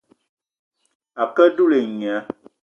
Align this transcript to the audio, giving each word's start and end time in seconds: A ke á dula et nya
A 1.21 1.23
ke 1.33 1.41
á 1.45 1.49
dula 1.55 1.77
et 1.83 1.89
nya 1.99 2.15